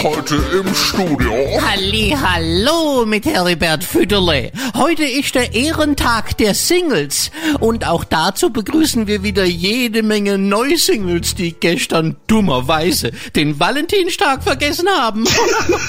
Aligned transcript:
Heute 0.00 0.34
im 0.34 0.74
Studio. 0.74 1.32
Halli, 1.60 2.16
hallo 2.20 3.06
mit 3.06 3.24
Heribert 3.24 3.84
Fütterle. 3.84 4.50
Heute 4.74 5.04
ist 5.04 5.36
der 5.36 5.54
Ehrentag 5.54 6.36
der 6.38 6.54
Singles 6.54 7.30
und 7.60 7.86
auch 7.86 8.02
dazu 8.02 8.50
begrüßen 8.50 9.06
wir 9.06 9.22
wieder 9.22 9.44
jede 9.44 10.02
Menge 10.02 10.38
Neusingles, 10.38 11.36
die 11.36 11.52
gestern 11.52 12.16
dummerweise 12.26 13.12
den 13.36 13.60
Valentinstag 13.60 14.42
vergessen 14.42 14.88
haben. 14.88 15.24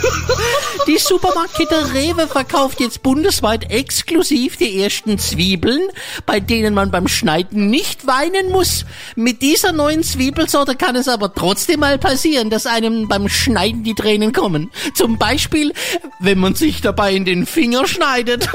die 0.88 1.00
Supermarktkette 1.00 1.96
Rewe 1.96 2.28
verkauft 2.28 2.82
jetzt 2.82 3.02
bundesweit 3.02 3.72
exklusiv 3.72 4.58
die 4.58 4.80
ersten 4.80 5.18
Zwiebeln, 5.18 5.82
bei 6.28 6.40
denen 6.40 6.76
man 6.76 6.92
beim 6.92 7.08
Schneiden 7.08 7.72
nicht 7.72 8.06
weinen 8.06 8.52
muss. 8.52 8.86
Mit 9.16 9.42
dieser 9.42 9.72
neuen 9.72 10.04
Zwiebelsorte 10.04 10.76
kann 10.76 10.96
es 10.96 11.08
aber 11.08 11.34
trotzdem 11.34 11.80
mal 11.80 11.98
passieren, 11.98 12.52
dass 12.52 12.68
einem 12.68 13.08
beim 13.08 13.28
Schneiden 13.28 13.84
die 13.84 13.93
Tränen 13.96 14.34
kommen. 14.34 14.72
Zum 14.94 15.18
Beispiel, 15.18 15.74
wenn 16.20 16.40
man 16.40 16.56
sich 16.56 16.82
dabei 16.82 17.14
in 17.14 17.26
den 17.26 17.46
Finger 17.46 17.88
schneidet. 17.88 18.50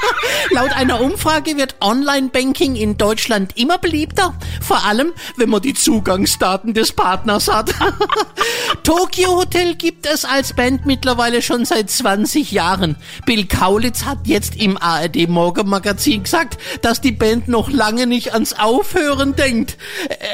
Laut 0.50 0.72
einer 0.72 1.00
Umfrage 1.00 1.56
wird 1.56 1.76
Online-Banking 1.80 2.76
in 2.76 2.96
Deutschland 2.96 3.56
immer 3.56 3.78
beliebter. 3.78 4.34
Vor 4.60 4.84
allem, 4.84 5.12
wenn 5.36 5.50
man 5.50 5.62
die 5.62 5.74
Zugangsdaten 5.74 6.74
des 6.74 6.92
Partners 6.92 7.48
hat. 7.48 7.74
Tokyo 8.82 9.36
Hotel 9.36 9.74
gibt 9.74 10.06
es 10.06 10.24
als 10.24 10.54
Band 10.54 10.86
mittlerweile 10.86 11.42
schon 11.42 11.64
seit 11.64 11.90
20 11.90 12.52
Jahren. 12.52 12.96
Bill 13.26 13.46
Kaulitz 13.46 14.04
hat 14.04 14.26
jetzt 14.26 14.56
im 14.56 14.76
ARD 14.76 15.28
Morgenmagazin 15.28 16.24
gesagt, 16.24 16.58
dass 16.82 17.00
die 17.00 17.12
Band 17.12 17.48
noch 17.48 17.70
lange 17.70 18.06
nicht 18.06 18.32
ans 18.32 18.52
Aufhören 18.54 19.36
denkt. 19.36 19.76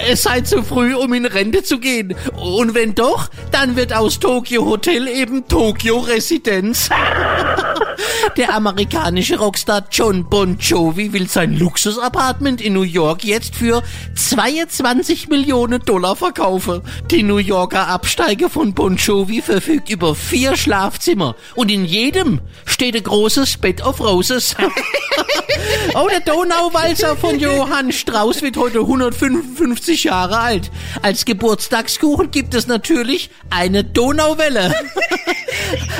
Es 0.04 0.22
sei 0.22 0.40
zu 0.42 0.62
früh, 0.62 0.94
um 0.94 1.12
in 1.14 1.26
Rente 1.26 1.62
zu 1.62 1.78
gehen. 1.78 2.14
Und 2.36 2.74
wenn 2.74 2.94
doch, 2.94 3.30
dann 3.50 3.76
wird 3.76 3.92
aus 3.92 4.18
Tokyo 4.18 4.64
Hotel 4.64 5.08
eben 5.08 5.48
Tokyo 5.48 5.98
Residenz. 5.98 6.88
Der 8.36 8.54
amerikanische 8.54 9.38
Rockstar 9.38 9.86
John 9.90 10.28
Bon 10.28 10.58
Jovi 10.58 11.12
will 11.12 11.28
sein 11.28 11.56
Luxusapartment 11.58 12.60
in 12.60 12.74
New 12.74 12.82
York 12.82 13.24
jetzt 13.24 13.56
für 13.56 13.82
22 14.14 15.28
Millionen 15.28 15.80
Dollar 15.80 16.16
verkaufen. 16.16 16.82
Die 17.10 17.22
New 17.22 17.38
Yorker 17.38 17.88
Absteiger 17.88 18.50
von 18.50 18.74
Bon 18.74 18.96
Jovi 18.96 19.40
verfügt 19.40 19.88
über 19.90 20.14
vier 20.14 20.56
Schlafzimmer 20.56 21.36
und 21.54 21.70
in 21.70 21.84
jedem 21.84 22.40
steht 22.66 22.96
ein 22.96 23.04
großes 23.04 23.56
Bed 23.58 23.82
of 23.82 24.00
Roses. 24.00 24.54
oh, 25.94 26.08
der 26.10 26.20
Donauwalzer 26.20 27.16
von 27.16 27.38
Johann 27.38 27.92
Strauß 27.92 28.42
wird 28.42 28.56
heute 28.56 28.80
155 28.80 30.04
Jahre 30.04 30.38
alt. 30.38 30.70
Als 31.02 31.24
Geburtstagskuchen 31.24 32.30
gibt 32.30 32.54
es 32.54 32.66
natürlich 32.66 33.30
eine 33.50 33.84
Donauwelle. 33.84 34.74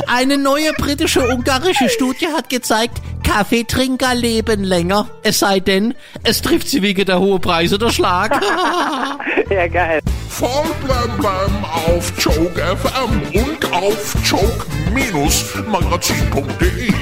Eine 0.06 0.38
neue 0.38 0.72
britische 0.74 1.26
ungarische 1.28 1.88
Studie 1.88 2.28
hat 2.28 2.48
gezeigt, 2.48 2.98
Kaffeetrinker 3.24 4.14
leben 4.14 4.62
länger. 4.62 5.08
Es 5.22 5.40
sei 5.40 5.58
denn, 5.60 5.94
es 6.22 6.40
trifft 6.42 6.68
sie 6.68 6.82
wegen 6.82 7.04
der 7.04 7.18
hohen 7.18 7.40
Preise 7.40 7.76
der 7.78 7.90
Schlag. 7.90 8.40
Ja, 9.48 9.68
geil. 9.68 10.00
Voll 10.28 10.66
blem 10.84 11.16
blem 11.18 11.64
auf 11.64 12.12
Joke 12.18 12.60
FM 12.60 13.22
und 13.32 13.72
auf 13.72 14.16
joke-magazin.de. 14.24 16.92